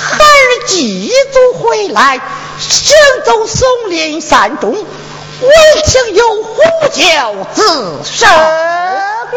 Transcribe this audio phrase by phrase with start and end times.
[0.00, 2.20] 孩儿祭祖回来，
[2.60, 5.50] 行走松林山中，闻
[5.86, 6.62] 听有呼
[6.92, 7.62] 叫之
[8.04, 8.28] 声，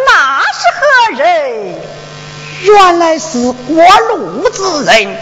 [0.05, 1.81] 那是何人？
[2.61, 5.17] 原来是过路之人，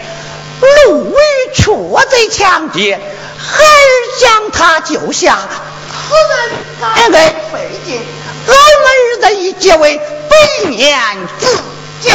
[0.60, 1.16] 路遇
[1.54, 3.00] 错贼抢劫，
[3.38, 3.88] 孩儿
[4.20, 5.38] 将他救下，
[6.06, 6.36] 此人
[7.10, 7.98] 该费劲，
[8.46, 8.56] 俺们
[9.24, 10.92] 二人已结为百年
[11.38, 11.46] 之
[12.02, 12.12] 交。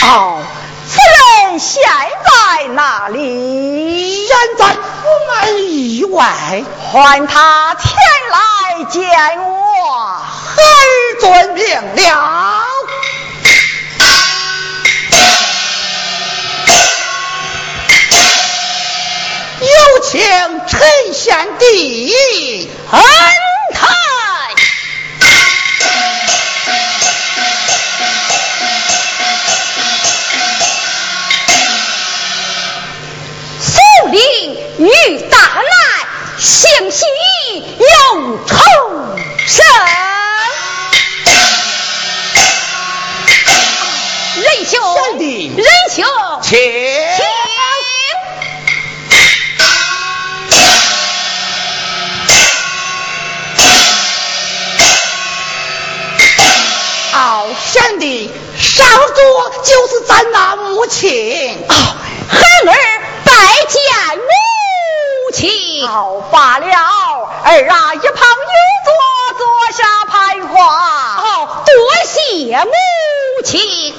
[0.00, 0.40] 哦，
[0.88, 4.26] 此人现在哪里？
[4.26, 4.78] 现在府
[5.28, 7.92] 门以外，唤他前
[8.30, 9.00] 来见
[9.42, 10.16] 我。
[10.18, 11.64] 孩儿遵命
[11.96, 12.62] 了。
[19.60, 19.66] 有
[20.04, 20.20] 请
[20.66, 22.70] 陈贤弟。
[34.78, 35.64] 与大难，
[36.38, 37.04] 幸喜
[37.78, 38.54] 有仇
[39.44, 39.64] 深。
[44.36, 44.80] 仁兄，
[45.56, 46.06] 仁兄，
[46.42, 47.26] 请请。
[57.14, 61.66] 哦，贤弟，上座就是咱那母亲。
[61.68, 61.74] 哦，
[62.28, 63.32] 孩儿拜
[63.68, 63.82] 见
[64.16, 64.22] 母。
[65.86, 66.66] 好罢了，
[67.44, 68.90] 儿啊，一旁有座，
[69.36, 70.56] 坐下攀话。
[71.16, 71.72] 好，多
[72.06, 72.72] 谢母
[73.44, 73.94] 亲。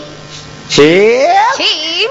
[0.70, 0.84] 请
[1.56, 2.10] 请。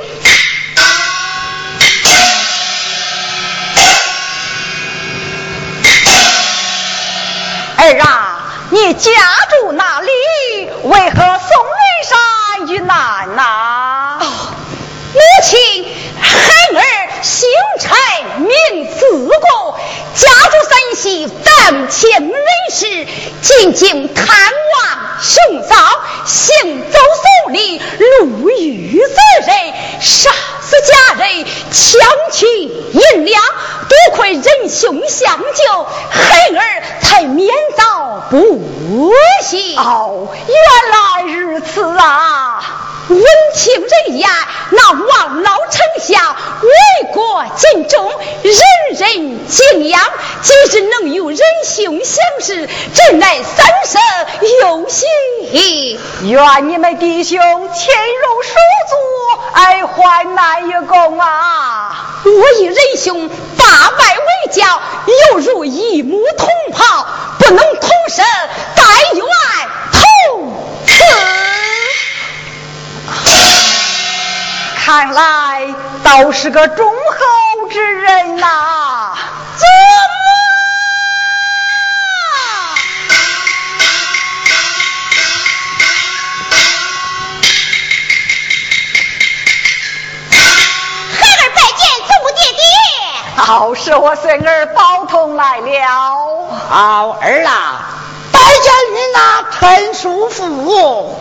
[7.77, 9.11] 儿啊，你家
[9.51, 10.11] 住哪里？
[10.85, 14.19] 为何送云山遇难呐？
[14.21, 15.87] 母亲，
[16.21, 16.29] 孩
[16.75, 17.49] 儿姓
[17.81, 18.51] 陈，名
[18.99, 19.75] 自贡，
[20.15, 22.35] 家住山西，当前人
[22.71, 23.07] 士，
[23.43, 25.75] 进京探望兄嫂，
[26.25, 26.99] 行走
[27.45, 32.01] 送礼，路遇贼人，杀死家人，抢
[32.33, 33.43] 取银两，
[33.89, 39.77] 多亏仁兄相救，孩儿才免遭不幸。
[39.79, 40.57] 哦，原
[40.93, 42.63] 来如此啊！
[43.09, 43.25] 闻
[43.55, 44.29] 听人言，
[44.71, 48.11] 那王老丞相为国尽忠，
[48.43, 48.55] 人
[48.99, 50.01] 人敬仰。
[50.43, 54.01] 今日能与仁兄相识，真乃三生
[54.61, 55.09] 有幸。
[56.25, 58.51] 愿你们弟兄亲如手
[58.91, 58.95] 足，
[59.55, 62.21] 爱患难与共啊！
[62.25, 64.67] 我与仁兄八拜为交，
[65.33, 66.47] 犹如一母同
[66.77, 67.07] 胞，
[67.39, 68.25] 不能同生，
[68.77, 69.25] 但愿
[69.93, 70.53] 同
[70.87, 71.48] 死。
[74.89, 75.69] 看来
[76.03, 79.13] 倒是个忠厚之人呐！
[79.55, 79.71] 怎么？
[91.21, 92.59] 孩儿拜见祖母爹爹。
[93.37, 96.49] 好，是我孙儿宝通来了。
[96.71, 97.91] 好儿啊，
[98.33, 101.21] 拜见你那陈叔父。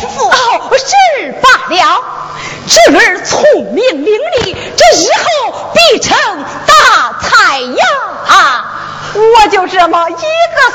[0.00, 2.04] 叔父好，是罢了。
[2.66, 5.26] 侄儿聪明伶俐，这日后
[5.74, 6.16] 必成
[6.66, 7.84] 大才呀！
[8.28, 8.64] 啊，
[9.14, 10.18] 我就这么一个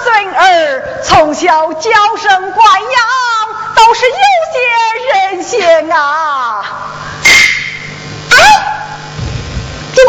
[0.04, 2.92] 孙儿，从小娇生惯养，
[3.76, 4.16] 都是有
[4.54, 4.60] 些
[5.14, 6.64] 人性啊。
[7.24, 8.38] 哎，
[9.96, 10.04] 这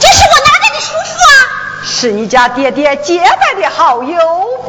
[0.00, 1.63] 这是我拿来的叔叔啊！
[1.86, 4.18] 是你家爹爹结拜的好友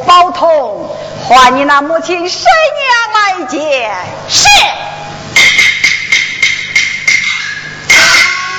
[0.06, 0.94] 包同，
[1.26, 2.44] 唤你那母亲婶
[2.76, 3.90] 娘来见。
[4.28, 4.46] 是。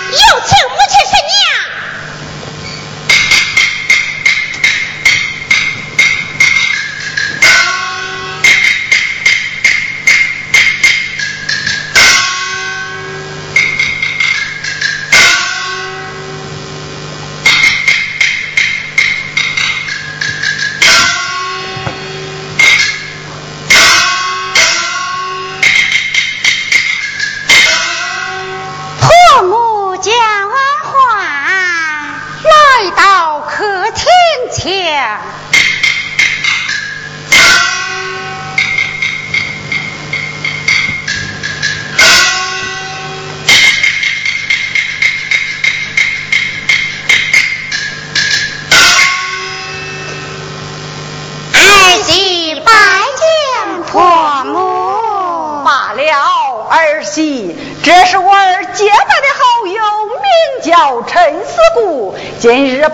[0.09, 1.46] 有请母亲婶娘。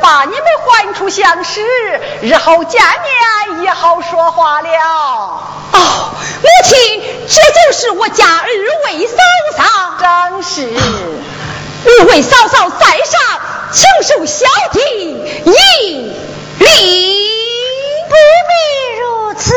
[0.04, 1.62] 把你们唤出相识，
[2.22, 4.70] 日后见面也好说话了。
[5.72, 6.10] 哦，
[6.42, 8.46] 母亲，这就是我家二
[8.84, 9.16] 位嫂
[9.56, 9.63] 嫂。
[9.98, 10.70] 正是，
[11.86, 13.39] 二位嫂嫂在上，
[13.72, 14.80] 请受小弟
[15.46, 15.52] 一
[16.60, 17.30] 礼。
[18.10, 18.16] 不
[18.50, 18.54] 必
[19.00, 19.54] 如此，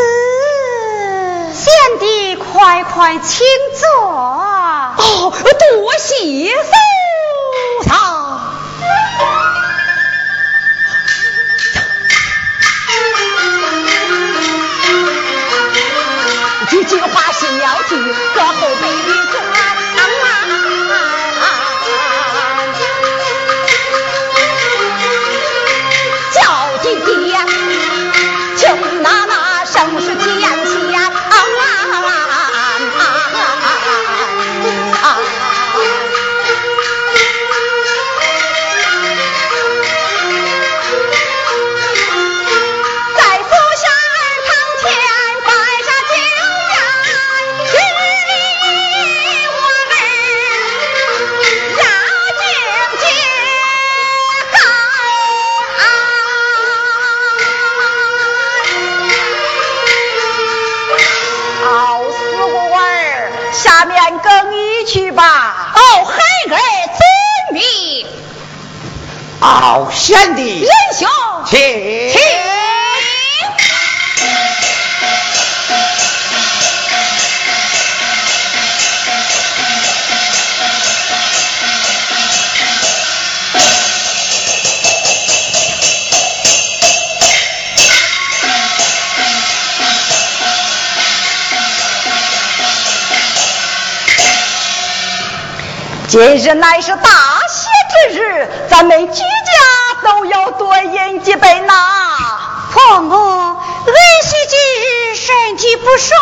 [1.55, 3.45] 贤弟快快请
[3.81, 4.01] 坐。
[4.01, 6.55] 哦，多谢
[17.39, 17.97] 是要记，
[18.35, 19.26] 搁后背里
[70.17, 71.07] 好，贤弟，英雄，
[71.45, 72.17] 请。
[96.09, 97.11] 今日乃是大
[97.51, 99.13] 喜之日，咱们
[101.27, 101.75] 几杯呐。
[102.73, 106.21] 婆母，恩婿今日身体不爽，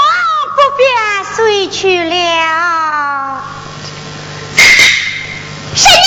[0.56, 0.88] 不便
[1.36, 2.14] 随去了。
[5.76, 6.02] 婶娘，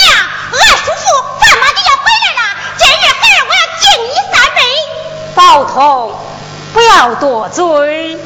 [0.52, 1.06] 俺叔父
[1.40, 2.42] 咱妈的要回来了，
[2.80, 4.58] 今日孩儿我要敬你三杯。
[5.36, 6.18] 宝通，
[6.74, 8.18] 不要多嘴。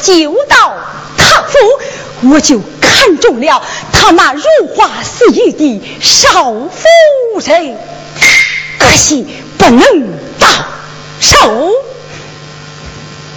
[0.00, 0.74] 救到
[1.16, 4.42] 他府，我就看中了他那如
[4.74, 7.76] 花似玉的少夫人，
[8.78, 9.82] 可惜不能
[10.38, 10.48] 到
[11.20, 11.72] 手。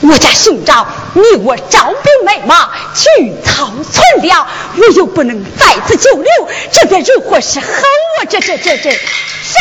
[0.04, 8.26] 我家兄长，你我招兵买马，去草村了，我又不能在此久留，这该如何是好啊？
[8.28, 8.90] 这这这这。
[8.92, 9.60] 谁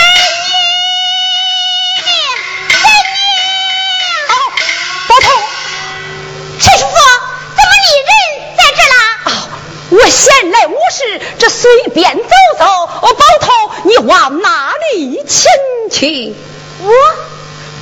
[15.30, 15.48] 随
[15.88, 16.90] 便走走。
[16.90, 16.90] 宝头，你往哪里前去？
[16.90, 16.90] 我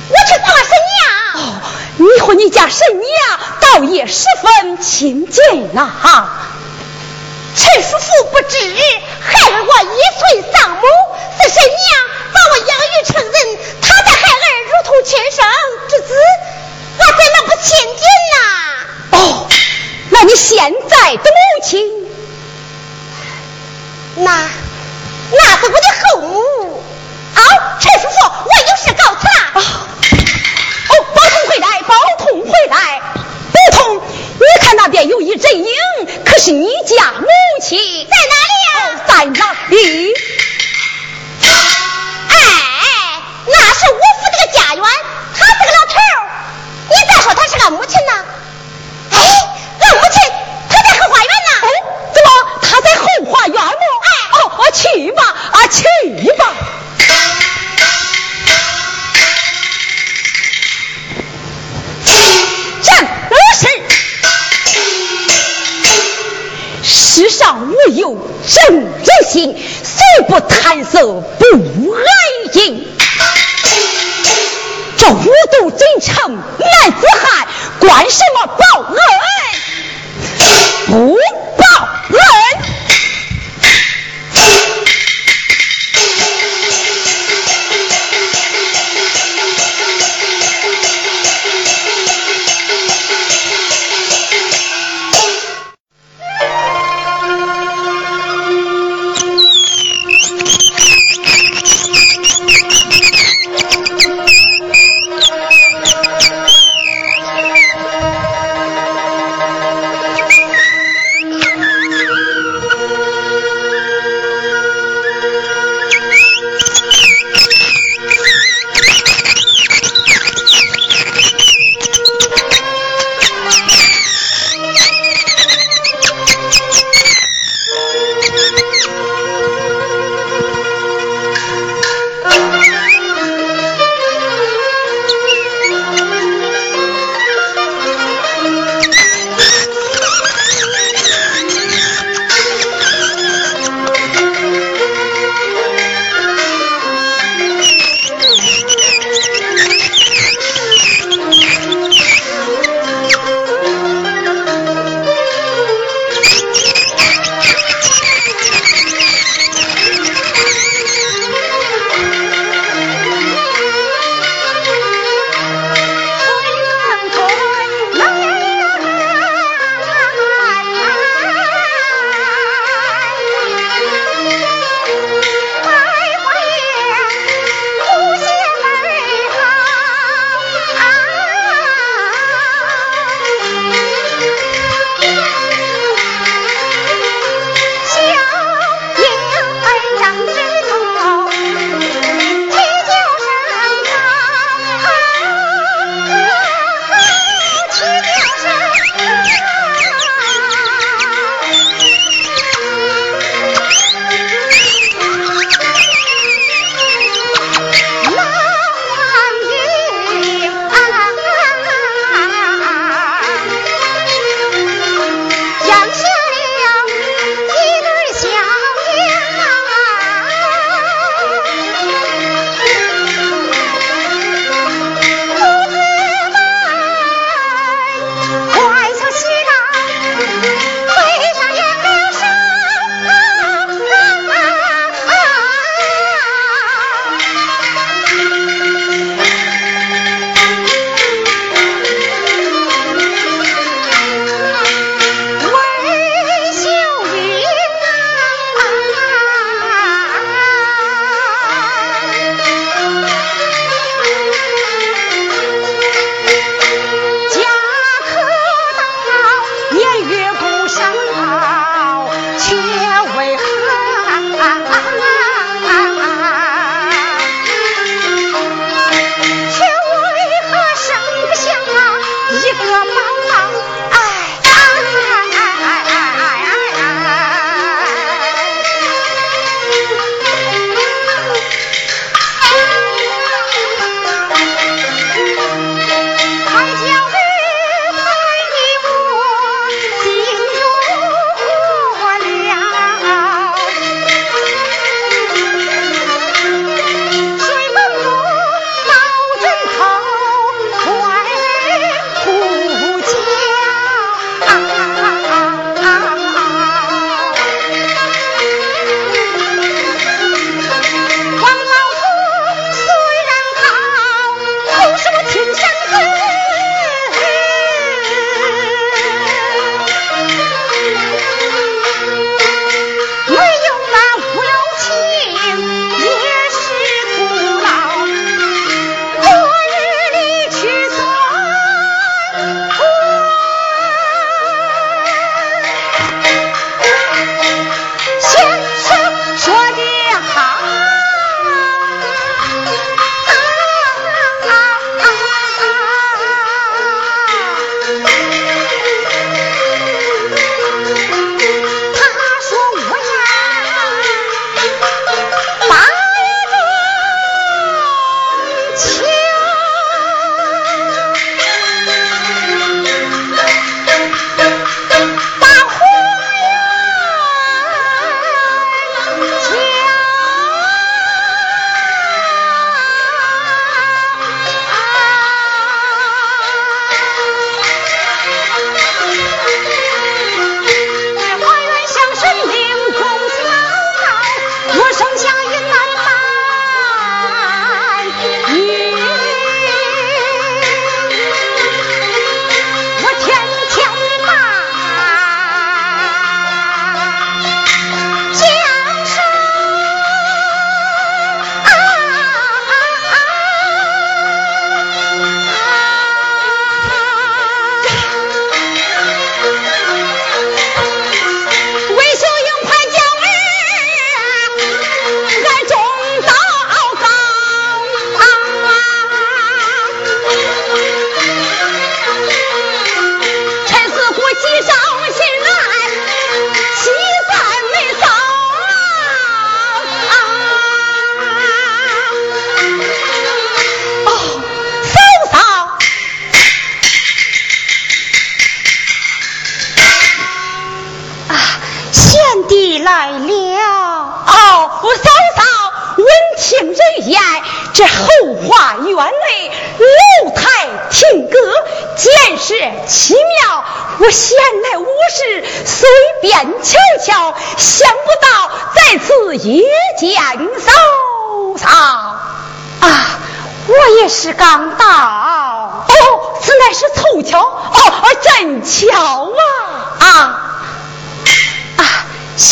[0.09, 1.01] 我去做神娘。
[1.35, 1.37] 哦，
[1.97, 3.09] 你和你家神娘
[3.59, 6.45] 倒也十分亲近呐哈。
[7.55, 8.55] 陈叔父不知，
[9.19, 10.81] 孩儿我一岁丧母，
[11.41, 11.81] 是神娘
[12.31, 13.33] 把我养育成人，
[13.81, 15.43] 他的孩儿如同亲生
[15.89, 16.13] 之子，
[16.99, 18.37] 我怎能不亲近呐？
[19.11, 19.17] 哦，
[20.11, 22.05] 那你现在的母亲？
[24.17, 24.49] 那
[25.31, 26.83] 那是我的后母。
[27.39, 29.61] 哦，陈叔叔，我有事告辞了。
[30.89, 33.01] 哦，包通回来，包通回来，
[33.53, 35.65] 包通，你看那边有一阵影，
[36.25, 37.27] 可是你家母
[37.61, 39.01] 亲在哪里呀？
[39.07, 40.13] 在哪里？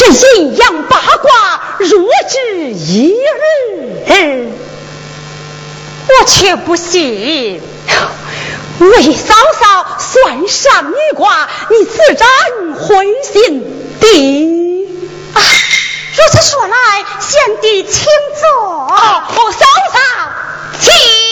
[0.00, 0.06] 这
[0.38, 1.88] 阴阳八卦若
[2.26, 3.14] 知一
[4.06, 4.50] 日，
[6.08, 7.60] 我却不信。
[8.78, 13.62] 为嫂嫂算上女卦，你自然会信
[14.00, 14.86] 的。
[15.34, 18.06] 如此说来，贤弟请
[18.40, 18.48] 坐。
[18.64, 19.98] 哦，嫂嫂，
[20.80, 21.29] 请。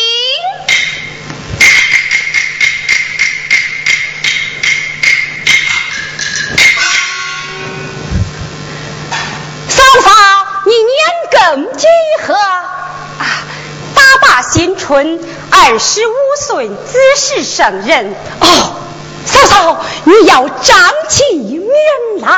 [10.82, 11.86] 年庚几
[12.26, 12.34] 何？
[12.34, 13.44] 啊，
[13.94, 18.14] 打罢新春，二十五岁，子时生人。
[18.40, 18.74] 哦，
[19.26, 20.76] 嫂嫂，你要张
[21.08, 21.70] 起面
[22.20, 22.28] 来。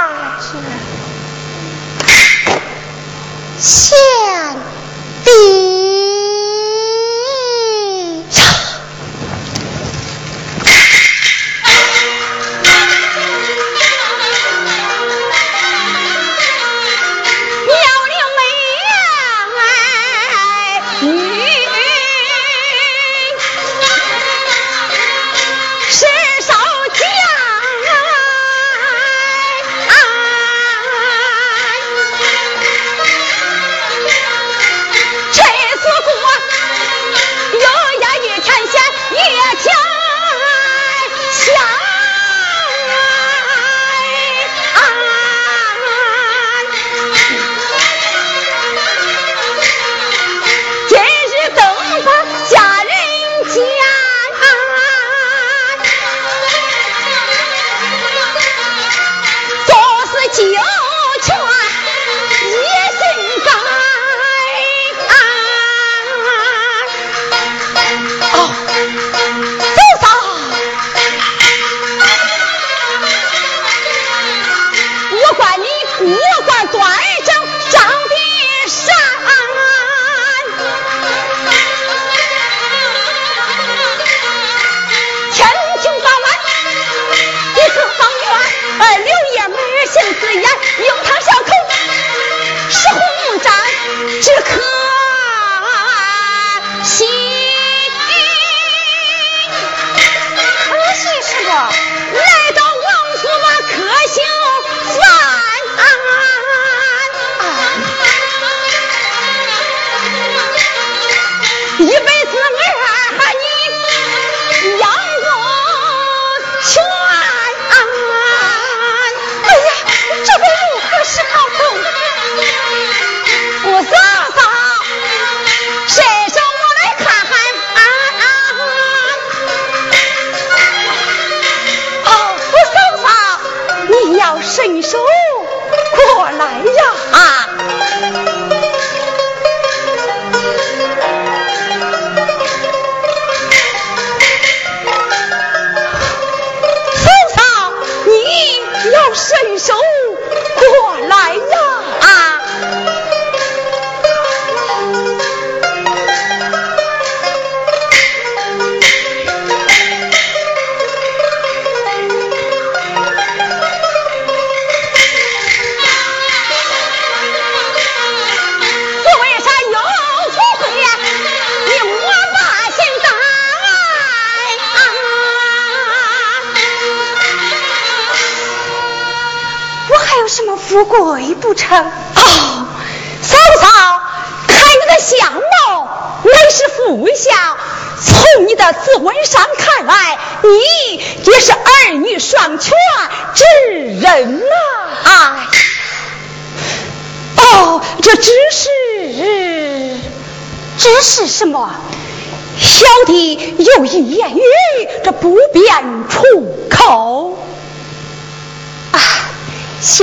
[3.58, 3.96] 贤
[5.24, 5.30] 弟。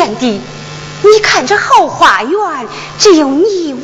[0.08, 0.42] 贤弟，
[1.02, 2.32] 你看这后花园
[2.98, 3.80] 只有你我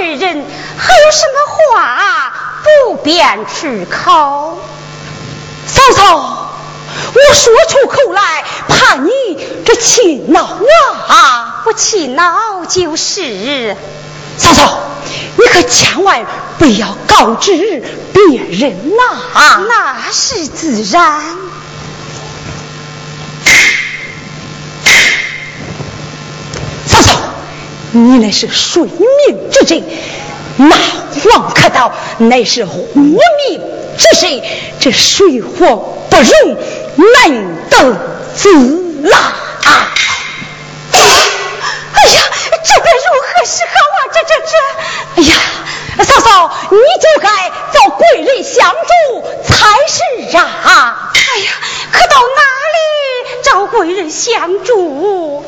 [0.00, 0.44] 二人，
[0.76, 2.32] 还有什么话
[2.64, 4.60] 不便出口？
[5.68, 6.52] 嫂嫂，
[7.14, 9.10] 我说出口来，怕你
[9.64, 10.58] 这气恼
[11.06, 11.60] 啊！
[11.62, 13.76] 不气恼就是。
[14.36, 14.80] 嫂嫂，
[15.36, 16.26] 你可千万
[16.58, 17.52] 不要告知
[18.12, 19.60] 别人呐！
[19.68, 21.22] 那是自然。
[26.86, 27.12] 嫂嫂，
[27.92, 29.82] 你乃是水命之人，
[30.56, 30.76] 那
[31.30, 33.60] 王可道乃是火命
[33.98, 34.42] 之人，
[34.78, 36.56] 这水火不容，
[36.96, 37.96] 难得
[38.36, 38.48] 自
[39.02, 39.92] 拉啊！
[40.92, 41.00] 哎
[42.12, 42.22] 呀，
[42.64, 43.98] 这该如何是好啊？
[44.12, 44.52] 这这这，
[45.16, 45.34] 哎呀，
[46.04, 47.28] 嫂嫂，你就该
[47.72, 51.10] 找贵人相助才是啊！
[51.12, 51.50] 哎呀，
[51.90, 52.40] 可到哪
[52.76, 52.78] 里
[53.42, 55.44] 找贵人相助？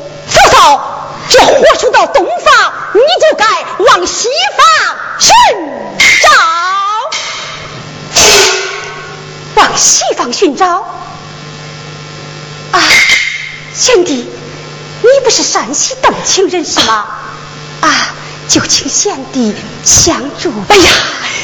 [1.33, 3.45] 这火出到东方，你就该
[3.79, 5.31] 往西方寻
[6.21, 6.29] 找。
[9.55, 10.67] 往西方寻找？
[12.71, 12.79] 啊，
[13.73, 14.29] 贤弟，
[15.01, 17.07] 你不是山西邓清人是吗？
[17.81, 18.13] 啊，
[18.47, 20.53] 就请贤弟相助。
[20.69, 20.91] 哎呀，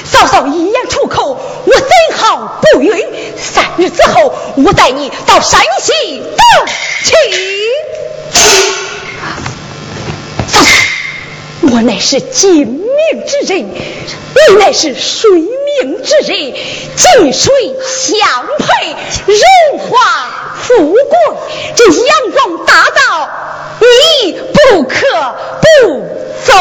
[0.05, 1.33] 嫂嫂一言出口，
[1.65, 2.93] 我怎好不允？
[3.39, 6.67] 三日之后，我带你到山西登
[7.03, 7.15] 去。
[11.72, 16.53] 我乃是金命之人，你乃是水命之人，
[16.95, 17.53] 金水
[17.86, 18.17] 相
[18.57, 18.95] 配，
[19.28, 20.99] 荣华富贵，
[21.76, 23.30] 这阳光大道，
[23.80, 24.95] 你不可
[25.61, 26.07] 不
[26.45, 26.53] 走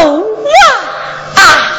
[1.35, 1.41] 啊！
[1.41, 1.78] 啊！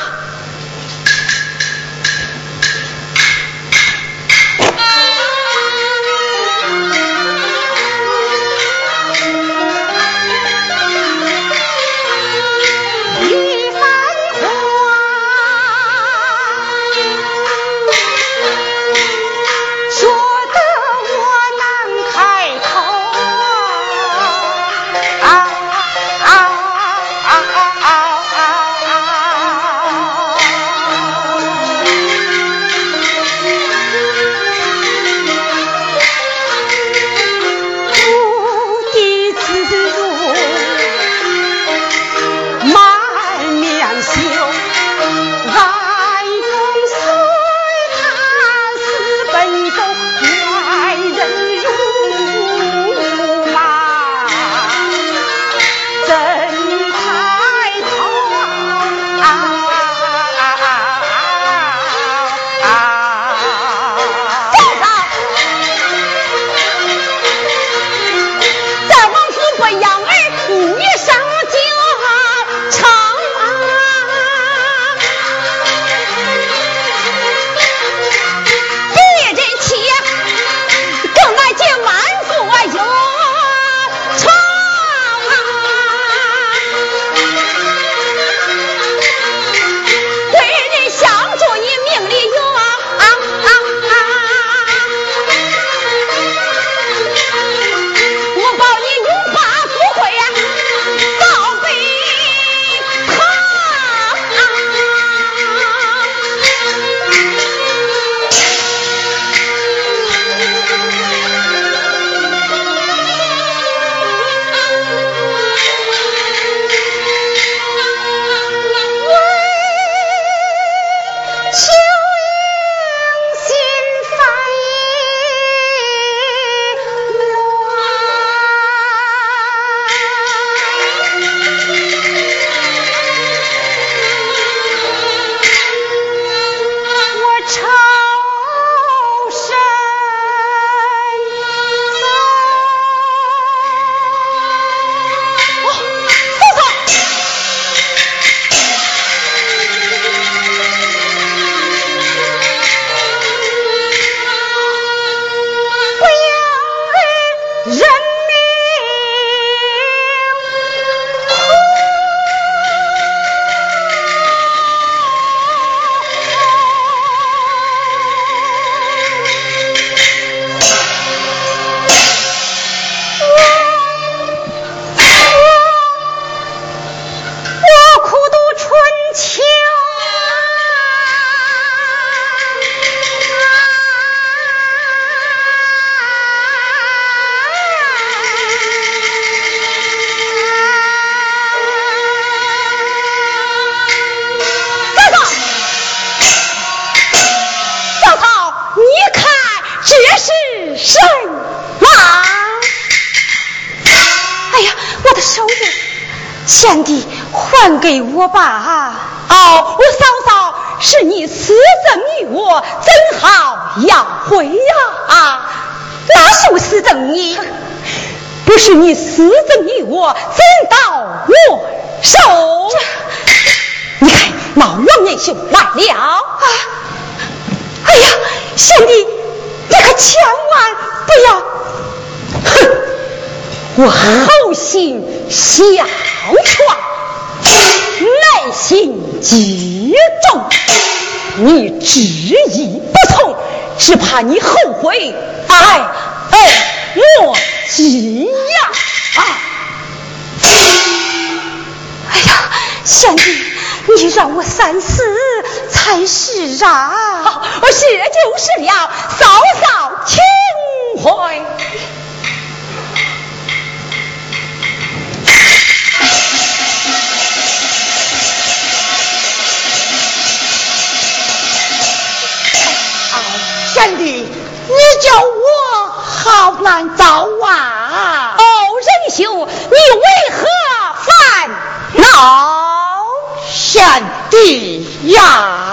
[284.29, 285.68] 地呀。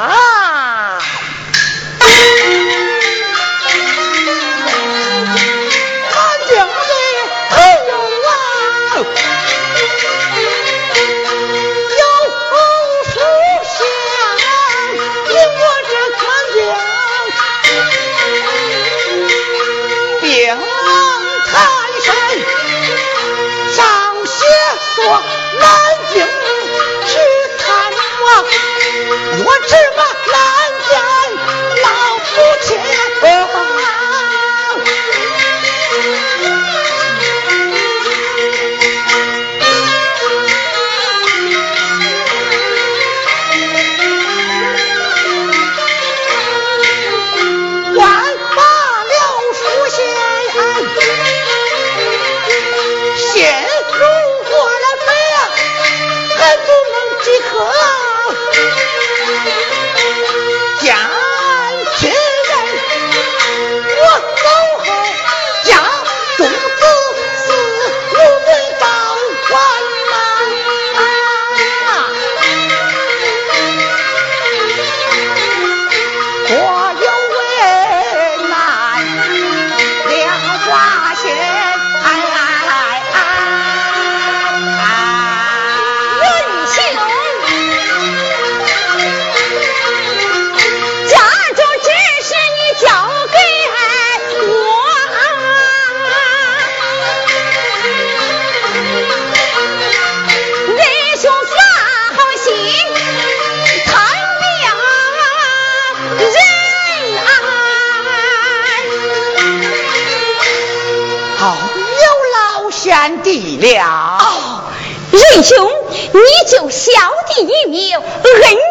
[113.61, 114.63] 了，
[115.11, 115.71] 仁兄，
[116.13, 116.91] 你就小
[117.29, 118.03] 弟一命，恩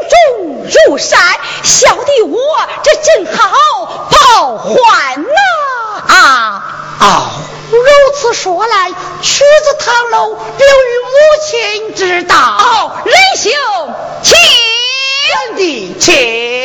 [0.10, 1.20] 重如山，
[1.64, 2.38] 小弟我
[2.84, 5.30] 这正好报还呐。
[6.08, 6.64] 啊，
[7.00, 7.32] 哦
[7.72, 7.80] 如
[8.16, 11.10] 此说来，曲子堂楼留与母
[11.46, 13.52] 亲之道，仁兄，
[14.22, 16.65] 请，兄弟，请。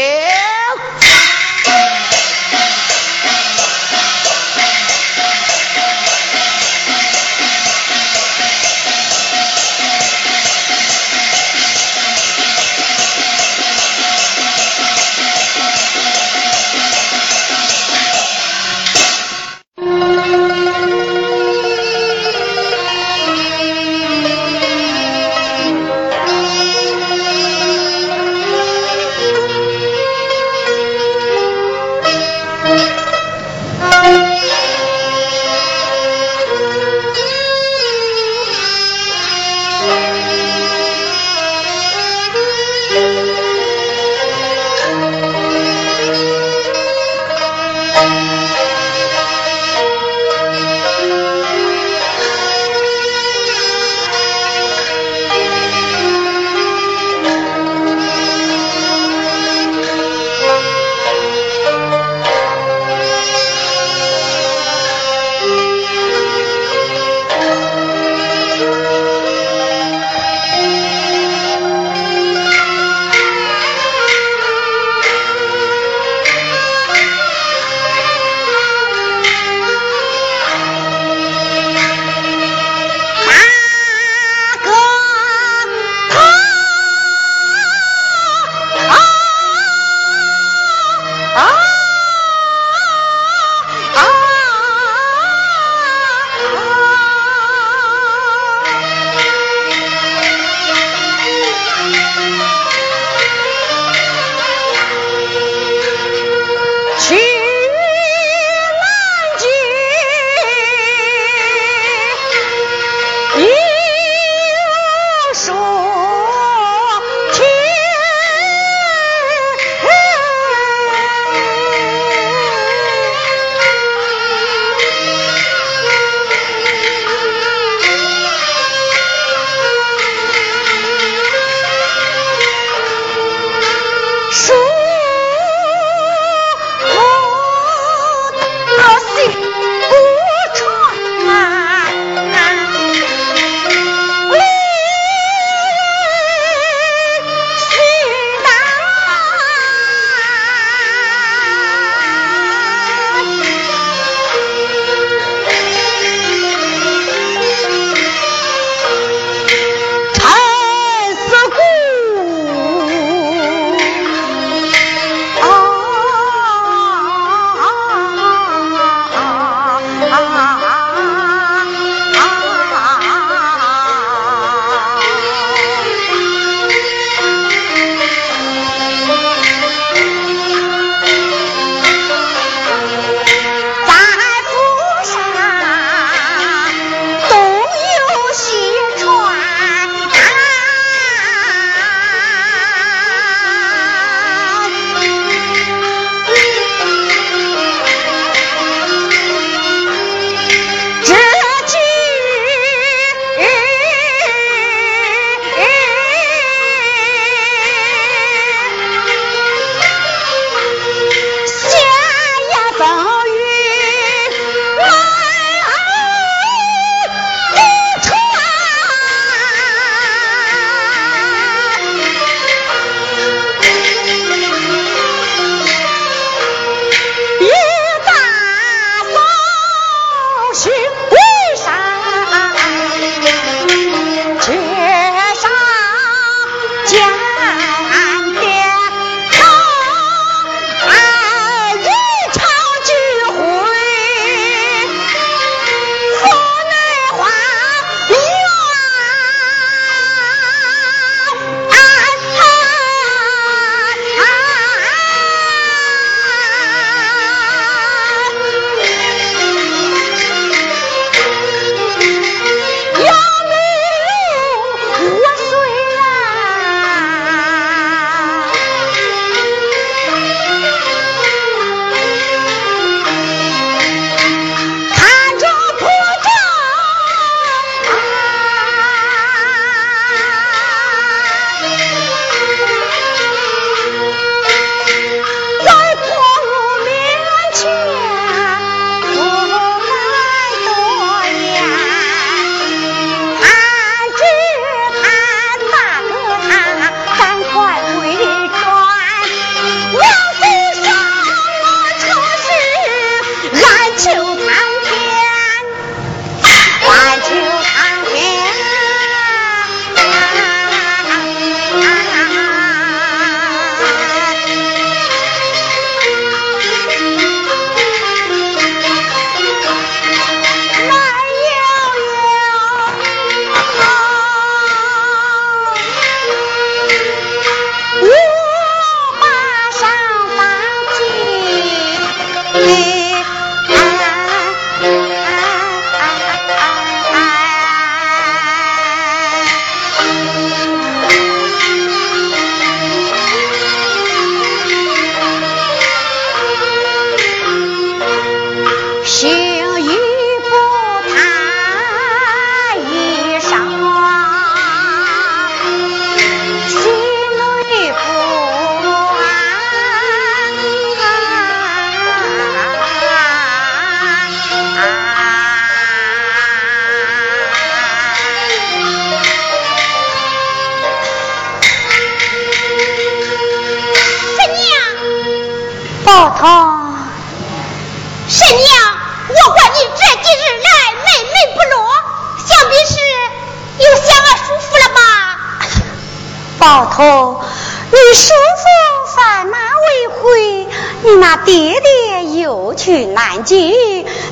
[391.03, 393.73] 你那爹爹又去南京，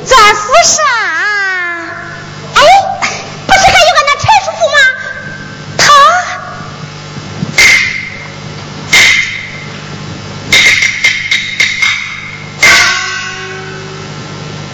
[0.04, 0.84] 在府上。
[2.54, 2.60] 哎，
[3.46, 4.78] 不是还有个那陈叔父吗？
[5.78, 5.86] 他，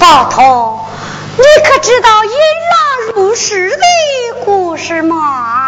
[0.01, 0.84] 宝头，
[1.36, 3.84] 你可知道引狼入室的
[4.45, 5.64] 故事吗？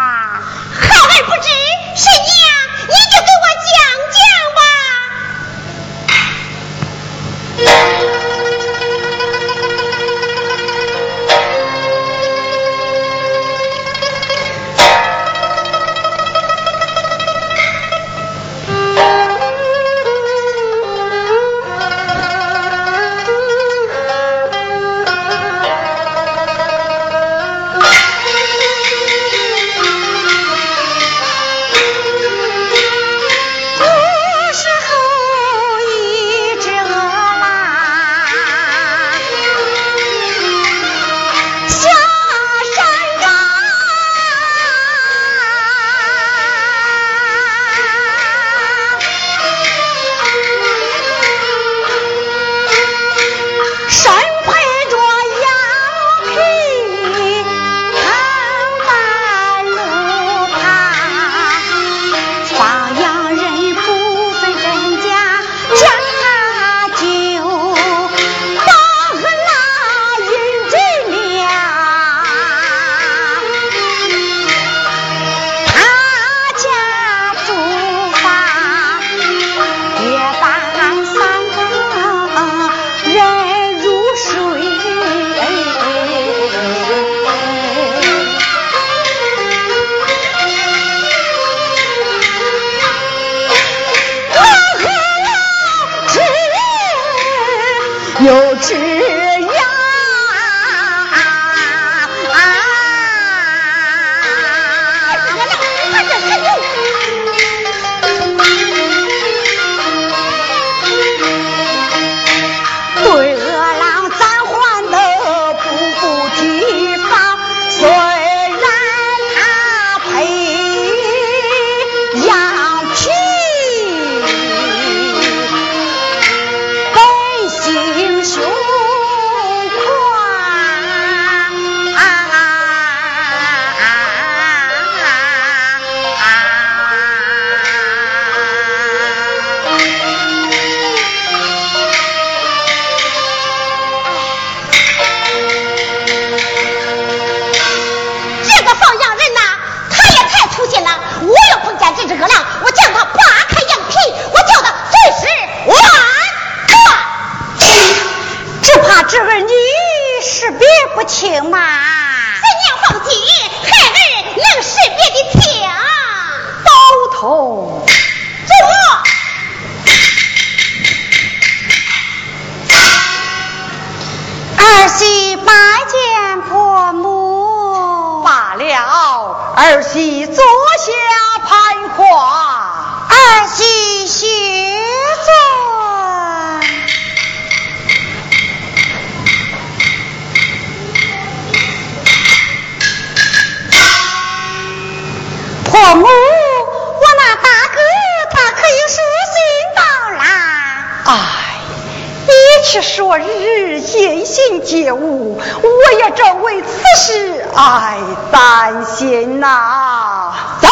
[204.87, 207.97] 街舞，我也正为此事爱
[208.31, 210.33] 担心呐。
[210.61, 210.69] 走，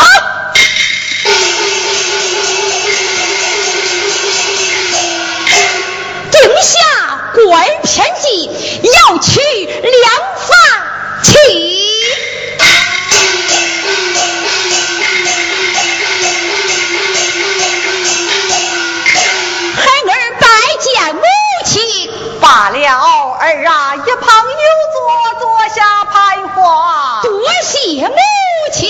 [6.32, 6.80] 定下
[7.34, 8.50] 官偏计，
[8.84, 10.04] 要取两
[23.46, 24.98] 儿啊，一旁有座，
[25.40, 26.16] 坐下徘
[26.56, 27.22] 徊。
[27.22, 27.30] 多
[27.62, 28.16] 谢母
[28.74, 28.90] 亲。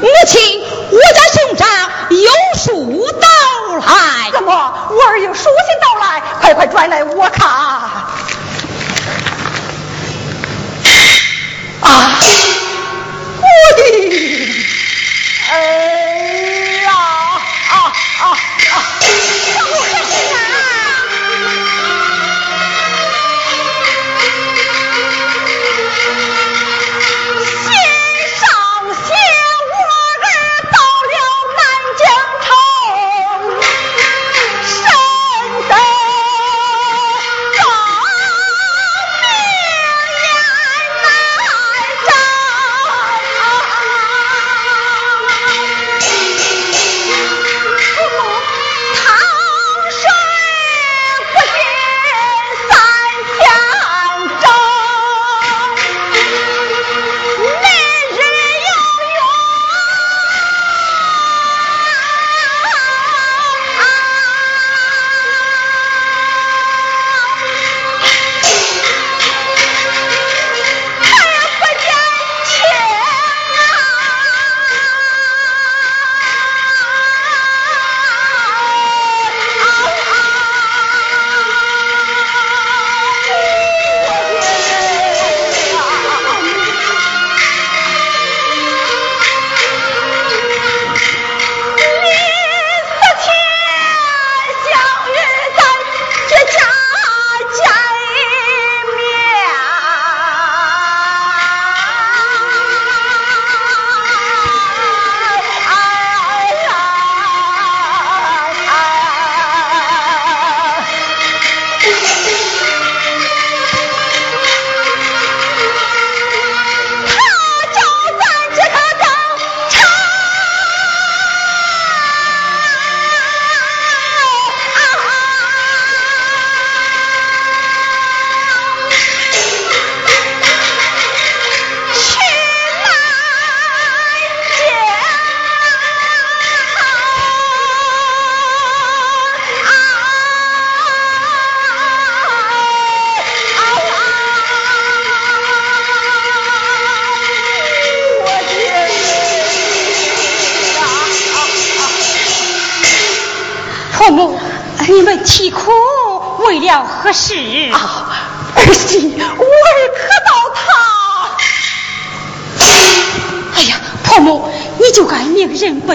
[0.00, 1.68] 母亲，我家兄长
[2.10, 3.28] 有书到
[3.76, 4.30] 来。
[4.32, 5.50] 怎么，我儿有书信
[5.82, 6.22] 到来？
[6.40, 7.46] 快快转来，我看。
[11.80, 12.18] 啊，
[13.36, 13.44] 我
[13.76, 13.82] 的。
[15.52, 15.58] 人
[17.72, 18.36] 啊啊啊，
[19.00, 20.12] 上路看看
[20.52, 20.81] 啊。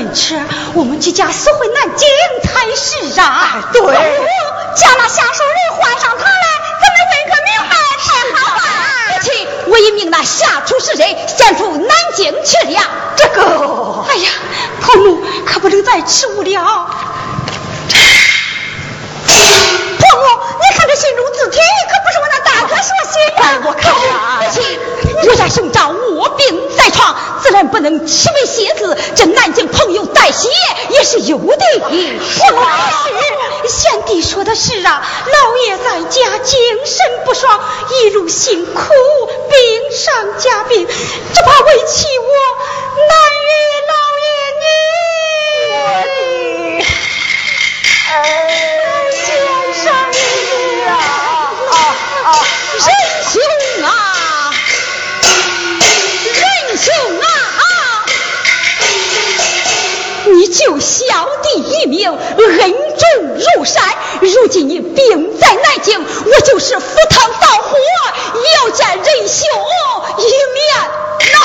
[0.08, 0.40] 奔驰，
[0.74, 2.08] 我们几家送回南京
[2.44, 3.70] 才是啊。
[3.74, 6.48] 对，叫那下手人换上他来，
[6.82, 8.62] 咱们问个明白才好啊。
[9.12, 12.82] 母亲，我已命那下厨是人先赴南京去了。
[13.18, 14.30] 这个，哎呀，
[14.82, 16.88] 婆母可不能再迟误了。
[20.18, 23.42] 你看这信中字体，可不是我那大哥所写的。
[23.68, 24.02] 我看看。
[24.38, 24.62] 母亲，
[25.30, 28.98] 我家兄长卧病在床，自然不能亲为写字。
[29.16, 30.50] 这南京朋友代写
[30.90, 31.66] 也是有的。
[31.90, 33.10] 是啊，是。
[33.68, 37.60] 贤弟说的是啊，老爷在家精神不爽，
[37.90, 38.94] 一路辛苦，
[39.50, 42.28] 病上加病，只怕为妻我
[43.08, 43.50] 难与
[43.90, 43.94] 老
[44.24, 44.30] 爷
[46.80, 46.86] 你。
[48.14, 48.77] 哎。
[52.78, 52.88] 仁
[53.28, 53.42] 兄
[53.84, 54.54] 啊，
[56.24, 56.88] 仁兄
[57.20, 57.26] 啊，
[60.26, 63.84] 你救小弟一命，恩重如山。
[64.22, 67.78] 如今你病在南京，我就是赴汤蹈火，
[68.42, 69.46] 也要见仁兄
[70.18, 70.22] 一
[70.54, 70.66] 面。
[71.34, 71.36] 那，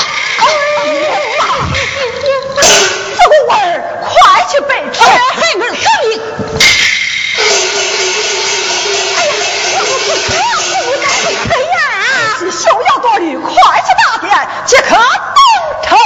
[3.16, 3.20] 走
[3.50, 3.54] 儿，
[4.04, 4.10] 快
[4.50, 5.10] 去备车，孩
[5.54, 6.10] 儿遵命。
[13.02, 14.98] 过滤，快去大殿，即可登
[15.82, 15.98] 城。